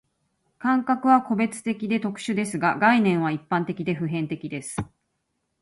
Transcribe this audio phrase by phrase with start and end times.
[0.57, 4.75] 感覚は個別的で特殊ですが、概念は一般的で普遍的です。